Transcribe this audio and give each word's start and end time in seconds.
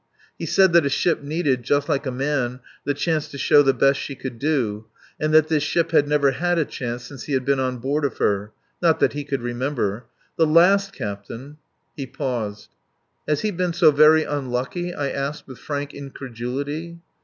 He 0.39 0.47
said 0.47 0.73
that 0.73 0.83
a 0.83 0.89
ship 0.89 1.21
needed, 1.21 1.61
just 1.61 1.87
like 1.87 2.07
a 2.07 2.11
man, 2.11 2.59
the 2.85 2.95
chance 2.95 3.27
to 3.27 3.37
show 3.37 3.61
the 3.61 3.71
best 3.71 3.99
she 3.99 4.15
could 4.15 4.39
do, 4.39 4.87
and 5.19 5.31
that 5.31 5.47
this 5.47 5.61
ship 5.61 5.91
had 5.91 6.07
never 6.07 6.31
had 6.31 6.57
a 6.57 6.65
chance 6.65 7.03
since 7.03 7.25
he 7.25 7.33
had 7.33 7.45
been 7.45 7.59
on 7.59 7.77
board 7.77 8.03
of 8.03 8.17
her. 8.17 8.51
Not 8.81 8.99
that 8.99 9.13
he 9.13 9.23
could 9.23 9.43
remember. 9.43 10.05
The 10.37 10.47
last 10.47 10.91
captain.... 10.91 11.57
He 11.95 12.07
paused. 12.07 12.71
"Has 13.27 13.41
he 13.41 13.51
been 13.51 13.73
so 13.73 13.91
very 13.91 14.23
unlucky?" 14.23 14.91
I 14.91 15.09
asked 15.11 15.47
with 15.47 15.59
frank 15.59 15.93
incredulity. 15.93 16.97